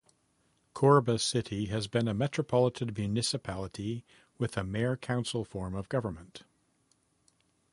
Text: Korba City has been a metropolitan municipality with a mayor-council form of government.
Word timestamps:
Korba 0.73 1.19
City 1.19 1.65
has 1.67 1.85
been 1.85 2.07
a 2.07 2.13
metropolitan 2.15 2.91
municipality 2.97 4.03
with 4.39 4.57
a 4.57 4.63
mayor-council 4.63 5.45
form 5.45 5.75
of 5.75 5.89
government. 5.89 6.41